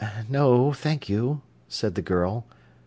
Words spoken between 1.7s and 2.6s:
the girl.